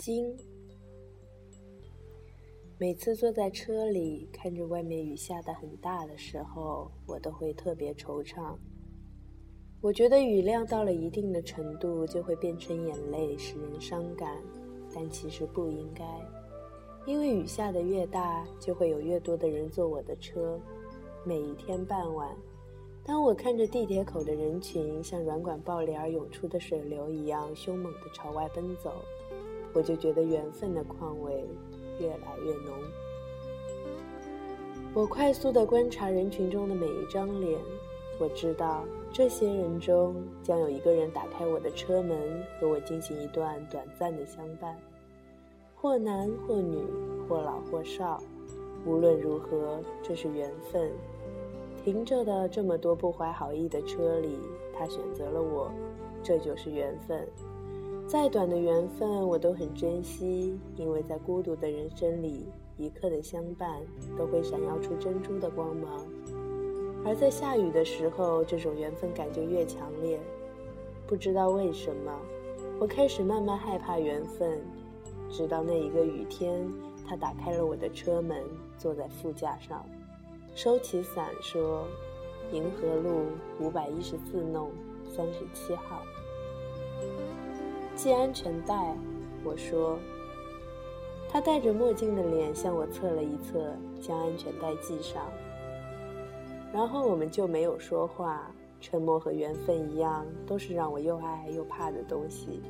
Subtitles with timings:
[0.00, 0.34] 金。
[2.78, 8.56] 每次坐在车里，看着外面雨下的很大的时候，我都会特别惆怅。
[9.82, 14.38] 我觉得雨量到了一定的程度，就会变成眼泪，使人伤感。
[14.94, 16.02] 但其实不应该，
[17.06, 20.58] 因为雨下的越大，就会有越多的人坐我的车。
[21.26, 22.34] 每一天傍晚，
[23.04, 28.94] 当我看着地铁口的人群像软管爆裂而涌出的水流一样凶猛地朝外奔走，
[29.72, 31.44] 我就觉得缘分的况味。
[32.00, 32.72] 越来越浓。
[34.94, 37.60] 我快速地观察人群中的每一张脸，
[38.18, 42.18] 我知道这些人中将有一个人打开我的车门，
[42.58, 44.74] 和我进行一段短暂的相伴，
[45.76, 46.78] 或男或女，
[47.28, 48.22] 或老或少。
[48.86, 50.90] 无论如何，这是缘分。
[51.84, 54.38] 停着的这么多不怀好意的车里，
[54.72, 55.70] 他选择了我，
[56.22, 57.28] 这就是缘分。
[58.10, 62.44] 再短的缘分，我都很珍惜，因为在孤独的人生里，
[62.76, 63.80] 一刻的相伴
[64.18, 66.04] 都会闪耀出珍珠的光芒。
[67.04, 70.18] 而在下雨的时候，这种缘分感就越强烈。
[71.06, 72.12] 不知道为什么，
[72.80, 74.60] 我开始慢慢害怕缘分。
[75.30, 76.68] 直到那一个雨天，
[77.06, 78.42] 他打开了我的车门，
[78.76, 79.86] 坐在副驾上，
[80.56, 81.86] 收起伞说
[82.50, 83.26] ：“银河路
[83.60, 84.72] 五百一十四弄
[85.08, 86.02] 三十七号。”
[88.02, 88.96] 系安全带，
[89.44, 89.98] 我说。
[91.28, 95.22] 他戴着墨镜的脸向我侧了一侧，将安全带系上。
[96.72, 98.50] 然后我们就没有说话。
[98.80, 102.62] 沉默和缘分一样，都是让我又爱又怕的东西。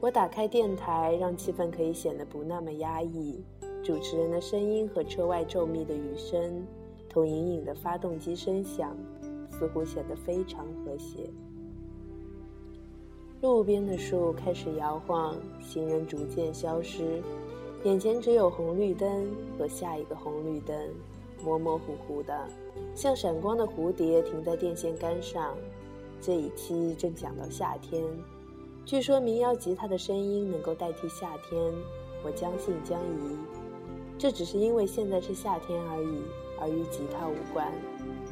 [0.00, 3.40] 我打开电台，让气氛可以显得不那么压抑。
[3.84, 6.66] 主持人的声音和车外骤密的雨声，
[7.08, 8.96] 同隐隐的发动机声响，
[9.52, 11.30] 似乎显得非常和谐。
[13.40, 17.22] 路边的树开始摇晃，行人逐渐消失，
[17.84, 20.76] 眼前只有红绿灯和下一个红绿灯，
[21.44, 22.36] 模模糊糊的，
[22.96, 25.54] 像闪光的蝴蝶停在电线杆上。
[26.20, 28.04] 这一期正讲到夏天，
[28.84, 31.72] 据说民谣吉他的声音能够代替夏天，
[32.24, 33.36] 我将信将疑。
[34.18, 36.22] 这只是因为现在是夏天而已，
[36.60, 37.72] 而与吉他无关。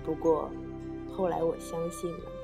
[0.04, 0.50] 不过，
[1.16, 2.35] 后来我相信了。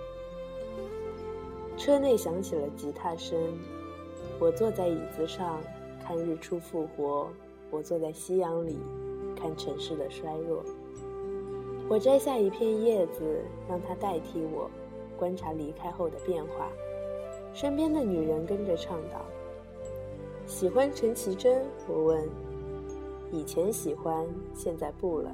[1.76, 3.36] 车内响起了吉他声，
[4.38, 5.60] 我坐在椅子上
[6.04, 7.28] 看日出复活，
[7.70, 8.78] 我坐在夕阳里
[9.34, 10.62] 看城市的衰弱。
[11.88, 14.70] 我摘下一片叶子，让它代替我，
[15.18, 16.68] 观察离开后的变化。
[17.52, 19.26] 身边的女人跟着唱道
[20.46, 22.28] ：“喜欢陈绮贞？”我问。
[23.32, 25.30] “以前喜欢，现在不了。”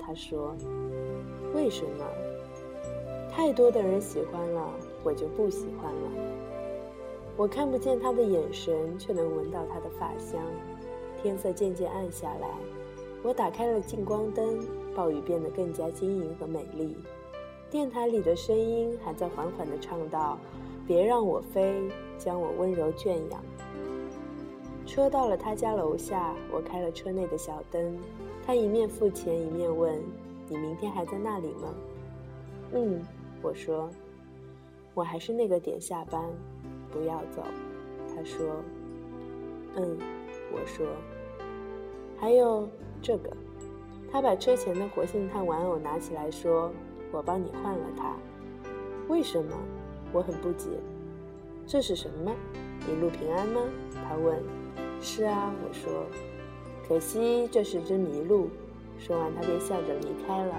[0.00, 0.56] 她说。
[1.54, 2.04] “为什么？”
[3.30, 4.72] 太多的人喜欢了。
[5.04, 6.10] 我就不喜欢了。
[7.36, 10.40] 我看不见他的眼神，却能闻到他的发香。
[11.22, 12.48] 天色渐渐暗下来，
[13.22, 14.58] 我打开了近光灯，
[14.94, 16.96] 暴雨变得更加晶莹和美丽。
[17.70, 20.38] 电台里的声音还在缓缓地唱道
[20.86, 23.40] ：“别让我飞，将我温柔圈养。”
[24.84, 27.96] 车到了他家楼下，我开了车内的小灯。
[28.44, 29.98] 他一面付钱，一面问
[30.50, 31.72] ：“你明天还在那里吗
[32.74, 33.00] ？”“嗯。”
[33.40, 33.88] 我说。
[34.94, 36.22] 我还是那个点下班，
[36.90, 37.42] 不要走。
[38.14, 38.62] 他说
[39.76, 39.98] ：“嗯。”
[40.52, 40.86] 我说
[42.20, 42.68] ：“还有
[43.00, 43.30] 这个。”
[44.12, 46.70] 他把车前的活性炭玩偶拿起来说
[47.10, 48.14] ：“我帮你换了它。”
[49.08, 49.56] 为什么？
[50.12, 50.68] 我很不解。
[51.66, 52.30] 这是什么？
[52.86, 53.62] 一路平安吗？
[53.94, 54.42] 他问。
[55.00, 56.04] 是啊，我说。
[56.86, 58.50] 可惜这是只麋鹿。
[58.98, 60.54] 说完，他便笑着离开了，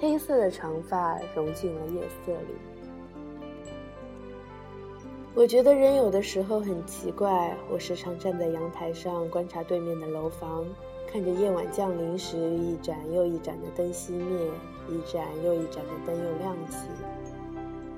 [0.00, 2.54] 黑色的长发融进了夜色里。
[5.34, 7.56] 我觉得人有的时候很奇怪。
[7.70, 10.66] 我时常站在阳台上观察对面的楼房，
[11.06, 14.50] 看着夜晚降临时一盏又一盏的灯熄灭，
[14.90, 16.86] 一盏又一盏的灯又亮起。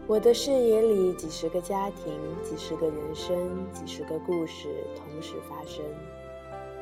[0.07, 3.37] 我的视野里，几十个家庭，几十个人生，
[3.73, 5.85] 几十个故事同时发生。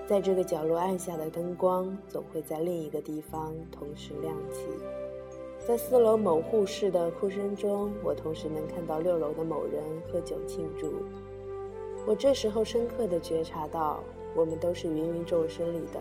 [0.07, 4.67] 在这个角落暗下的灯光，总会在另一个地方同时亮起。
[5.65, 9.81] 在四楼某护士的哭声中，我同时能看到六楼的某人
[10.11, 10.93] 喝酒庆祝。
[12.05, 14.03] 我这时候深刻地觉察到，
[14.35, 16.01] 我们都是芸芸众生里的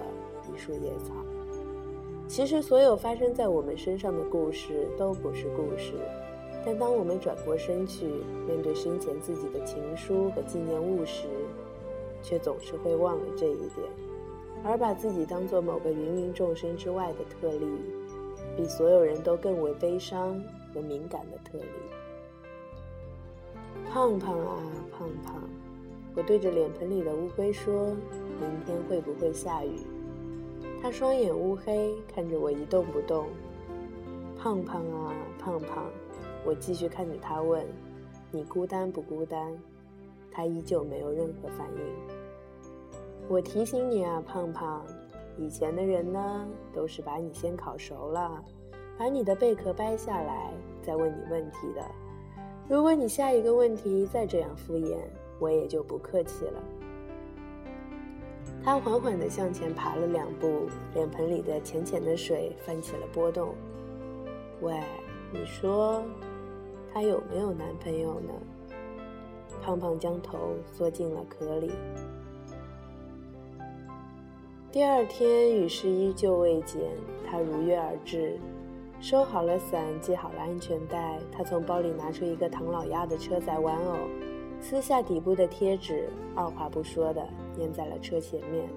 [0.51, 1.13] 一束野草。
[2.27, 5.93] 其实，所有发生在我们身上的故事都不是故事，
[6.65, 8.07] 但当我们转过身去
[8.47, 11.27] 面对生前自己的情书和纪念物时，
[12.23, 13.87] 却总是会忘了这一点，
[14.63, 17.67] 而把自己当做某个芸芸众生之外的特例。
[18.55, 20.41] 比所有人都更为悲伤
[20.73, 21.65] 和敏感的特例。
[23.89, 24.57] 胖胖啊，
[24.91, 25.41] 胖胖，
[26.15, 27.95] 我对着脸盆里的乌龟说
[28.39, 29.71] ：“明天会不会下雨？”
[30.81, 33.27] 它双眼乌黑，看着我一动不动。
[34.37, 35.85] 胖胖啊，胖胖，
[36.45, 37.65] 我继续看着他问
[38.31, 39.57] ：“你孤单不孤单？”
[40.31, 43.27] 他依旧没有任何反应。
[43.27, 44.85] 我提醒你啊，胖胖，
[45.37, 48.43] 以前的人呢，都是把你先烤熟了，
[48.97, 51.81] 把你的贝壳掰下来，再问你问题的。
[52.69, 54.97] 如果你下一个问题再这样敷衍，
[55.39, 56.63] 我也就不客气了。
[58.63, 63.55] 他缓缓地向前爬了两步，脸盆里的浅浅的水翻起了波动。
[64.61, 64.79] 喂，
[65.33, 66.03] 你说，
[66.93, 68.33] 她有没有男朋友呢？
[69.63, 70.37] 胖胖将头
[70.71, 71.71] 缩进了壳里。
[74.71, 76.81] 第二天雨势依旧未减，
[77.29, 78.39] 他如约而至。
[79.01, 83.97] 收好了伞，系好了安全带，他从包里拿出一个唐老鸭的车载玩偶，
[84.61, 87.27] 撕下底部的贴纸，二话不说的
[87.57, 88.69] 粘在了车前面。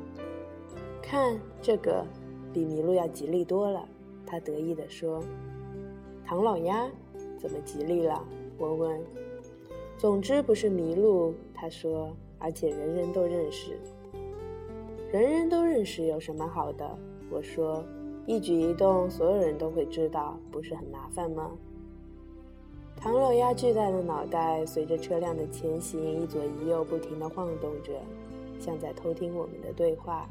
[1.00, 2.05] 看这个，
[2.52, 3.88] 比麋鹿要吉利多了，
[4.26, 5.23] 他得意地说。
[6.26, 6.91] 唐老鸭，
[7.38, 8.20] 怎么吉利了？
[8.58, 9.00] 我问。
[9.96, 12.11] 总之不是麋鹿，他说，
[12.41, 13.79] 而且人人都认识。
[15.15, 16.99] 人人都认识有什么好的？
[17.31, 17.85] 我说。
[18.27, 21.53] 一举一动，所有人都会知道，不是很麻烦吗？
[22.97, 27.93] 唐老鸭巨大的脑袋随着车辆的前行一左一右不停地晃动着，
[28.59, 30.29] 像在偷听我们的对话。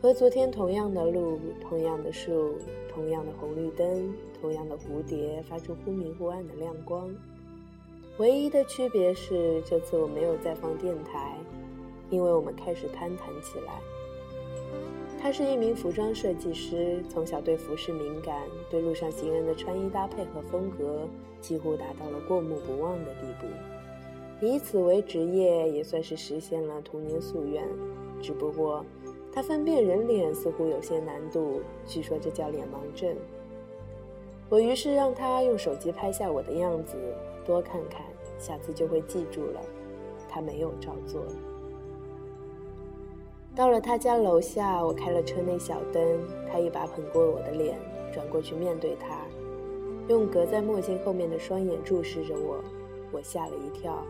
[0.00, 2.54] 和昨天同样的路，同样的树，
[2.88, 7.14] 同样的红绿灯，同样的蝴蝶，发出忽明忽暗的亮光。
[8.16, 11.36] 唯一的区别是，这次我没有再放电台，
[12.10, 13.80] 因为我们开始攀谈起来。
[15.20, 21.08] 他是一名服装设计师，从小对服饰敏感，对路上行人的穿衣搭配和风格
[21.40, 23.46] 几乎达到了过目不忘的地步。
[24.40, 27.64] 以此为职业，也算是实现了童年夙愿。
[28.22, 28.84] 只不过，
[29.32, 33.16] 他分辨人脸似乎有些难度，据说这叫脸盲症。
[34.48, 36.96] 我于是让他用手机拍下我的样子，
[37.44, 38.02] 多看看，
[38.38, 39.60] 下次就会记住了。
[40.28, 41.24] 他没有照做。
[43.58, 46.00] 到了他家楼下，我开了车内小灯，
[46.48, 47.76] 他一把捧过我的脸，
[48.12, 49.26] 转过去面对他，
[50.06, 52.62] 用隔在墨镜后面的双眼注视着我，
[53.10, 54.06] 我吓了一跳。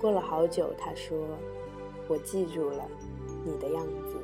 [0.00, 1.18] 过了好久，他说
[2.06, 2.88] ：“我记住了
[3.44, 4.16] 你的样子。”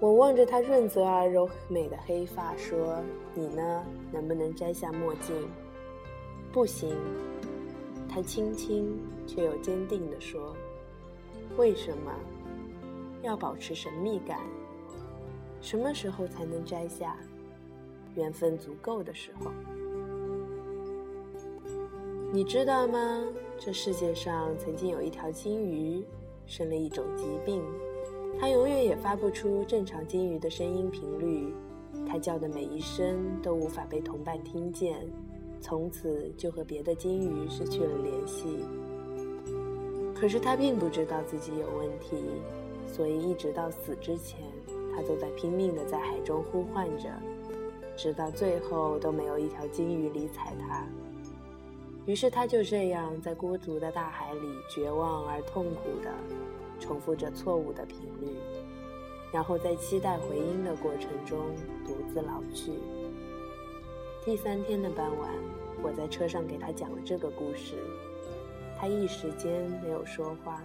[0.00, 2.98] 我望着他润泽而柔美的黑发，说
[3.34, 3.86] ：“你呢？
[4.10, 5.48] 能不能摘下墨镜
[6.52, 6.96] ？”“不行。”
[8.10, 10.56] 他轻轻却又坚定地说
[11.56, 12.12] ：“为什么？”
[13.28, 14.40] 要保持神秘感，
[15.60, 17.14] 什么时候才能摘下？
[18.14, 19.50] 缘分足够的时候。
[22.32, 23.22] 你知道吗？
[23.58, 26.02] 这世界上曾经有一条金鱼，
[26.46, 27.62] 生了一种疾病，
[28.40, 31.52] 它永远也发不出正常金鱼的声音频率，
[32.08, 35.06] 它叫的每一声都无法被同伴听见，
[35.60, 38.64] 从此就和别的金鱼失去了联系。
[40.14, 42.16] 可是它并不知道自己有问题。
[42.88, 44.40] 所以，一直到死之前，
[44.96, 47.08] 他都在拼命的在海中呼唤着，
[47.94, 50.84] 直到最后都没有一条金鱼理睬他。
[52.06, 56.10] 于是，他就这样在孤独的大海里，绝望而痛苦的
[56.80, 58.34] 重复着错误的频率，
[59.30, 61.38] 然后在期待回音的过程中
[61.86, 62.72] 独自老去。
[64.24, 65.30] 第三天的傍晚，
[65.82, 67.74] 我在车上给他讲了这个故事，
[68.78, 70.62] 他一时间没有说话。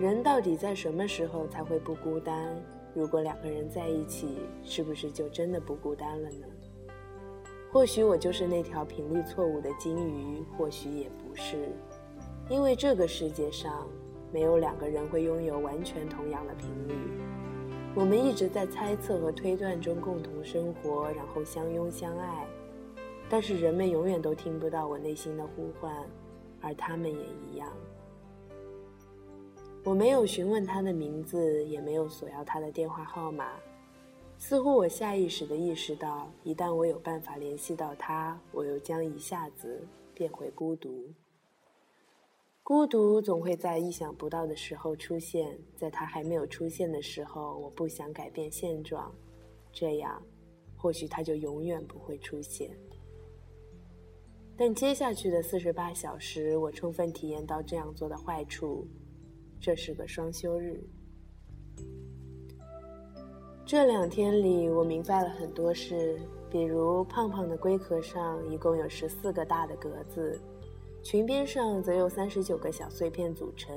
[0.00, 2.52] 人到底在什么时候才会不孤单？
[2.94, 6.46] 如果两个人在一起，是不是就真的不孤单了呢？
[7.72, 11.68] 或许我就是那条频率错误的金鱼，或许也不是，
[12.48, 13.88] 因为这个世界上
[14.32, 16.94] 没有两个人会拥有完全同样的频率。
[17.94, 22.46] 我们一直在猜测和推断中共同生活，然后相拥相爱，
[23.28, 25.92] 但是人们永远都听不到我内心的呼唤，
[26.60, 27.68] 而他们也一样。
[29.84, 33.52] 我没有询问他的名字，也没有索要他的电话号码。
[34.38, 41.12] 似乎我下意识地意识到，一旦我有办法联系到他，我又将一下子变回孤独。
[42.62, 49.14] 孤独总会在意想不到的时候出现，在他还没有出现的时候，我不想改变现状，
[49.70, 50.22] 这样，
[50.78, 52.70] 或许他就永远不会出现。
[54.56, 58.88] 但接下去的四十八小时，我充分体验到这样做的坏处。
[59.64, 60.78] 这是个双休日。
[63.64, 70.38] 这两天里，我明白了很多事，比如胖胖的龟壳上一共有十四个大的格子，
[71.02, 73.74] 裙边上则有三十九个小碎片组成。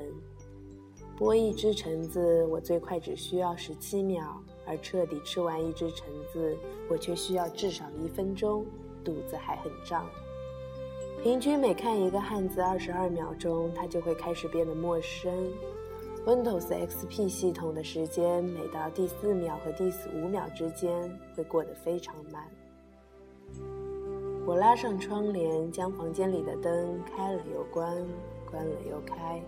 [1.18, 6.54] 剥一只橙子，我最快只需要十七秒，而彻底吃完一只橙子，
[6.90, 8.66] 我却需要至少一分钟，
[9.02, 10.06] 肚子还很胀。
[11.22, 15.32] 平均每看一个汉字二十二秒钟，它就会开始变得陌生。
[16.26, 22.44] Windows XP 系统的时间，每到第四秒和第五秒之间会过得非常慢。
[24.46, 27.96] 我拉上窗帘，将房间里的灯开了又关，
[28.50, 29.40] 关了又开。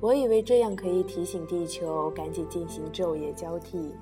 [0.00, 3.94] 我以为这样可以提醒地球赶紧进行昼夜交替。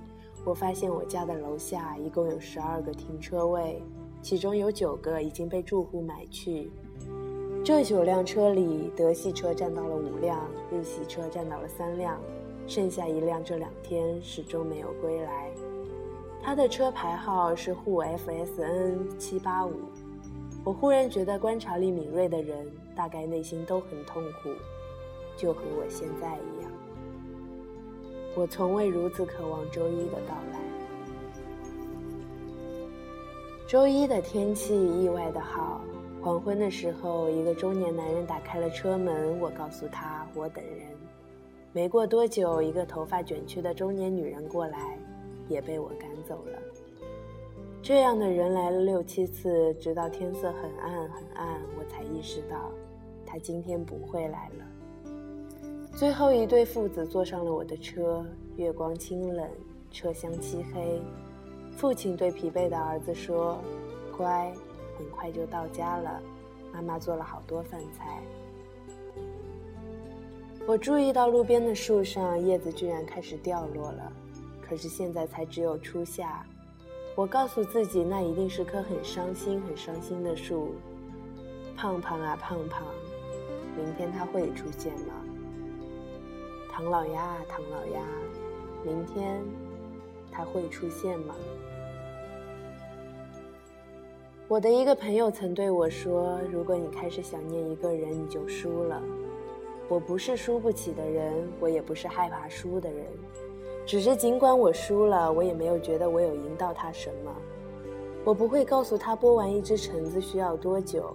[0.45, 3.81] 我发现我家的楼下一共有十二个停车位，
[4.21, 6.71] 其中有九个已经被住户买去。
[7.65, 10.39] 这九辆车里，德系车占到了五辆，
[10.71, 12.21] 日系车占到了三辆，
[12.67, 15.51] 剩下一辆这两天始终没有归来。
[16.43, 19.73] 他的车牌号是沪 FSN 七八五。
[20.63, 24.51] 我忽然觉得，观察力敏锐的人大概内心都很痛苦。
[25.35, 26.71] 就和我现在一样，
[28.37, 30.61] 我从未如此渴望周一的到来。
[33.67, 35.81] 周一的天气意外的好，
[36.25, 40.87] 黄昏的时候，一个中年男人打开了车门，我告诉他我等人。
[41.71, 44.99] 没过多久，一个头发卷曲的中年女人过来，
[45.51, 46.59] 也被我赶走了。
[47.83, 52.71] 这样的人来了六七次，直到天色很暗很暗，我才意识到，
[53.27, 55.13] 他今天不会来了。
[55.95, 58.25] 最后一对父子坐上了我的车，
[58.57, 59.47] 月光清冷，
[59.91, 61.03] 车厢漆黑。
[61.77, 63.59] 父亲对疲惫的儿子说
[64.17, 64.51] ：“乖，
[64.99, 66.21] 很快就到家了，
[66.73, 68.21] 妈妈做了好多饭菜。”
[70.67, 74.11] 我注意到路边的树上叶子居然开始掉落了，
[74.67, 76.45] 可是现在才只有初夏。
[77.15, 80.75] 我告诉自己，那一定是棵很伤心、很伤心的树。
[81.77, 82.83] 胖胖啊，胖胖，
[83.77, 85.13] 明天它会出现吗？
[86.73, 88.01] 唐老鸭啊，唐老鸭，
[88.85, 89.41] 明天
[90.33, 91.35] 它会出现吗？
[94.55, 99.03] 我的一个朋友曾对我说：“如果你开始想念一个人，你就输了。”
[99.91, 103.05] 我不是输不起的人，我也不是害怕输的人，
[103.85, 107.35] 只是尽管我输了，我也没有觉得我有赢到他什么。
[108.23, 111.13] 我不会告诉他剥完一只橙子需要多久，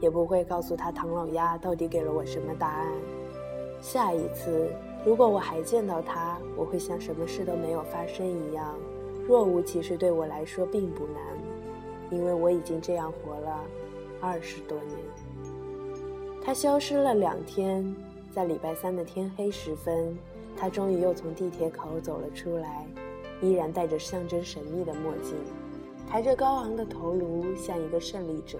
[0.00, 2.88] 也不会告诉他唐老鸭到底给了我什么答案。
[3.80, 4.68] 下一次。
[5.06, 8.74] 如果我还见到他，我会像什么事都没有发生一样，
[9.28, 9.96] 若无其事。
[9.96, 11.22] 对我来说并不难，
[12.12, 13.64] 因为我已经这样活了
[14.20, 14.98] 二十多年。
[16.44, 17.96] 他消失了两天，
[18.30, 20.16] 在礼拜三的天黑时分，
[20.56, 22.86] 他终于又从地铁口走了出来，
[23.40, 25.34] 依然戴着象征神秘的墨镜，
[26.08, 28.58] 抬着高昂的头颅，像一个胜利者。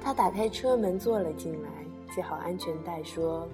[0.00, 1.68] 他打开车门坐了进来，
[2.14, 3.46] 系好安全带，说。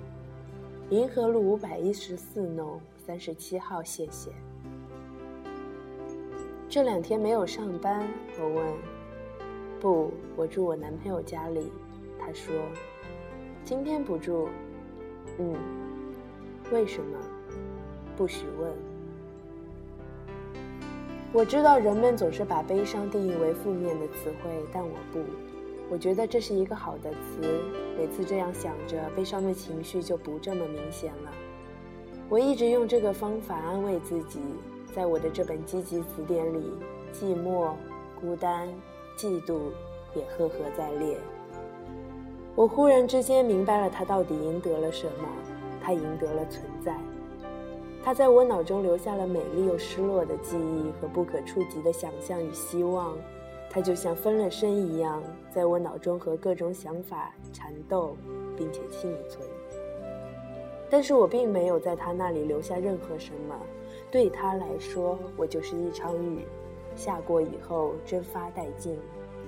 [0.90, 4.30] 银河路五百一十四弄三十七号，谢谢。
[6.70, 8.06] 这两天没有上班，
[8.38, 8.66] 我问。
[9.80, 11.72] 不，我住我男朋友家里。
[12.20, 12.54] 他说，
[13.64, 14.50] 今天不住。
[15.38, 15.56] 嗯，
[16.70, 17.18] 为什么？
[18.18, 18.70] 不许问。
[21.32, 25.20] 我知道人们总是把悲伤定义为负面的词汇，但我不。
[25.90, 27.62] 我觉得这是一个好的词，
[27.96, 31.32] 每次这样想着，悲伤的情绪就不这么明显了。
[32.28, 34.38] 我一直用这个方法安慰自己，
[34.94, 36.72] 在我的这本积极词典里，
[37.12, 37.72] 寂寞、
[38.20, 38.68] 孤单、
[39.16, 39.58] 嫉妒
[40.14, 41.16] 也赫赫在列。
[42.54, 45.28] 我忽然之间明白了，他到底赢得了什么？
[45.80, 46.96] 他赢得了存在。
[48.02, 53.16] 他在我脑中留下了美丽又失落的记忆和不可触及的想象与希望。
[53.70, 58.16] 他就像分了身一样，在我脑中和各种想法缠斗，
[58.56, 59.46] 并且幸存。
[60.88, 63.54] 但是我并没有在他那里留下任何什么，
[64.10, 66.46] 对他来说，我就是一场雨，
[66.96, 68.98] 下过以后蒸发殆尽，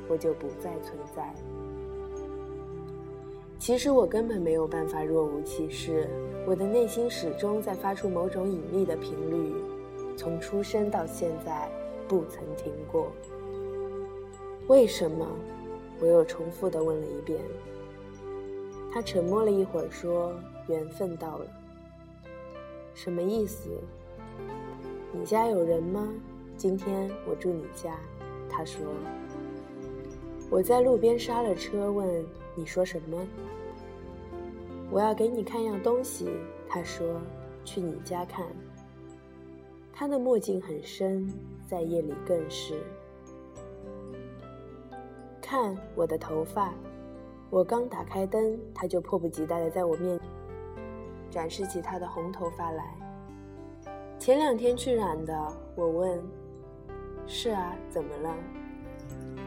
[0.09, 1.35] 我就不再存在。
[3.59, 6.09] 其实我根本没有办法若无其事，
[6.47, 9.55] 我的内心始终在发出某种隐秘的频率，
[10.17, 11.71] 从出生到现在，
[12.07, 13.13] 不曾停过。
[14.67, 15.27] 为什么？
[16.01, 17.39] 我又重复的问了一遍。
[18.93, 20.33] 他沉默了一会儿，说
[20.67, 21.47] ：“缘分到了。”
[22.95, 23.69] 什么意思？
[25.13, 26.09] 你家有人吗？
[26.57, 27.97] 今天我住你家。
[28.49, 28.81] 他说。
[30.49, 32.25] 我在路边刹了车，问
[32.55, 33.19] ：“你说什么？”
[34.91, 36.29] 我要给你看样东西。
[36.69, 37.21] 他说
[37.65, 38.47] ：“去你家看。”
[39.93, 41.33] 他的墨镜很深，
[41.69, 42.75] 在夜里更是。
[45.41, 46.73] 看我的头发，
[47.51, 50.19] 我刚打开灯，他就迫不及待的在我面
[51.31, 52.97] 展示起他的红头发来。
[54.31, 55.35] 前两天去染的，
[55.75, 56.23] 我问
[57.27, 58.33] ：“是啊，怎么了？”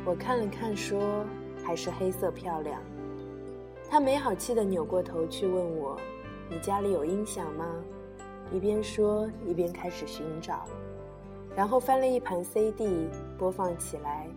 [0.03, 1.23] 我看了看，说
[1.63, 2.81] ：“还是黑色漂亮。”
[3.89, 5.97] 他没好气地扭过头去问我
[6.51, 7.65] ：“你家里有音响吗？”
[8.51, 10.65] 一边说一边开始寻找，
[11.55, 14.27] 然后翻了一盘 CD 播放起来。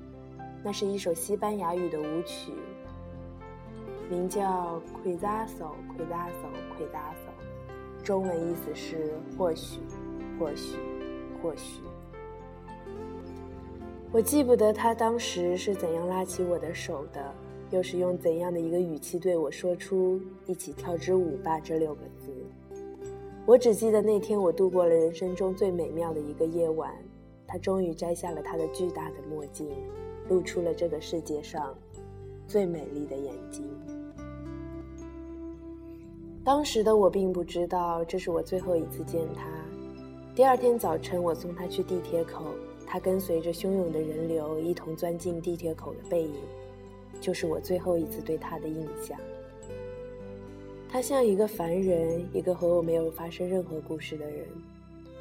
[0.62, 2.52] 那是一首西班牙语的舞曲，
[4.08, 6.48] 名叫《Quizás o Quizás o
[6.78, 7.34] Quizás o》，
[8.04, 9.80] 中文意思是“或许，
[10.38, 10.76] 或许，
[11.43, 11.83] 或许”。
[14.12, 17.35] 我记不得他当时是怎样拉起我的手的，
[17.71, 22.33] 又是用怎样的一个语气对我说出“一起跳支舞吧”这六个字。
[23.45, 26.93] 我只记得那天我度过了人生中最美妙的一个夜晚，
[27.47, 29.69] 他终于摘下了他的巨大的墨镜。
[30.28, 31.73] 露出了这个世界上
[32.49, 33.64] 最美丽的眼睛。
[36.43, 39.47] 当时的我并不知道这是我最后一次见他。
[40.37, 42.45] 第二天早晨，我送他去地铁口，
[42.87, 46.35] 他跟随着汹涌的人流一同钻进地铁口的背影，
[47.23, 49.19] 就是我最后一次对他的印象。
[50.90, 54.47] 他像一个凡人，一个和我没有发生任何故事的人。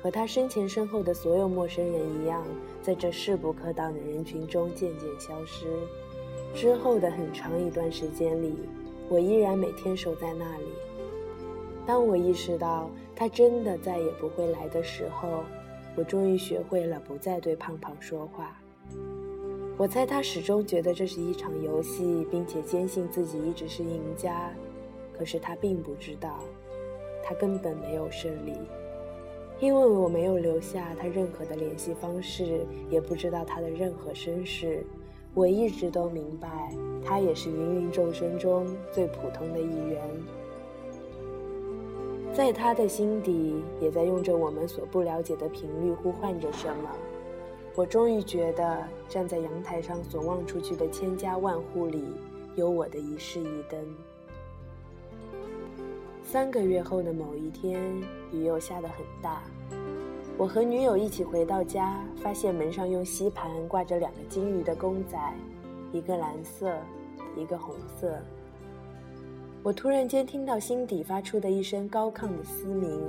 [0.02, 2.46] 和他身前身后的所有陌生人一样，
[2.82, 5.66] 在这势不可挡的人群中渐渐消失。
[6.54, 8.54] 之后的很长一段时间里，
[9.08, 10.66] 我依然每天守在那里。
[11.86, 15.44] 当我意识到他真的再也不会来的时候，
[15.96, 18.60] 我终于学会了不再对胖胖说话。
[19.78, 24.52] 我猜他始终觉得这是一场游戏，并且坚信自己一直是赢家。
[25.18, 26.40] 可是他并不知道，
[27.24, 28.54] 他根本没有胜利。
[29.62, 34.86] 因为我没有留下他任何的联系方式，也不知道他的任何身世，
[35.34, 36.74] 我一直都明白，
[37.06, 40.02] 他也是芸芸众生中最普通的一员。
[42.36, 46.90] 在他的心底，也在用着我们所不了解的频率呼唤着什么。
[47.76, 52.04] 我终于觉得，站在阳台上所望出去的千家万户里，
[52.58, 53.80] 有我的一室一灯。
[56.26, 57.82] 三个月后的某一天，
[58.34, 59.42] 雨又下得很大。
[60.38, 65.18] 我和女友一起回到家，发现门上用吸盘挂着两个金鱼的公仔，
[65.94, 66.76] 一个蓝色，
[67.38, 68.20] 一个红色。
[69.66, 73.02] 我突然间听到心底发出的一声高亢的嘶鸣，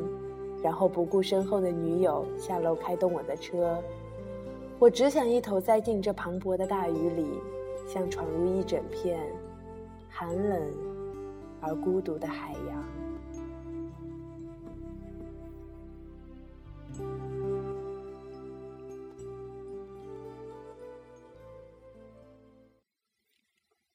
[0.62, 3.78] 然后不顾身后的女友，下楼开动我的车。
[4.78, 7.26] 我只想一头栽进这磅礴的大雨里，
[7.86, 9.20] 像闯入一整片
[10.08, 10.62] 寒冷
[11.60, 12.95] 而孤独的海洋。